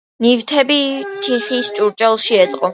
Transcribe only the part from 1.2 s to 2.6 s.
თიხის ჭურჭელში